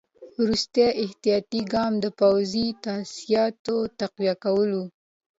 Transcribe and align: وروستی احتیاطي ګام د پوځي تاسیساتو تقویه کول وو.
وروستی 0.39 0.83
احتیاطي 1.03 1.61
ګام 1.73 1.93
د 2.03 2.05
پوځي 2.19 2.67
تاسیساتو 2.85 3.75
تقویه 3.99 4.35
کول 4.43 4.69
وو. 4.77 4.85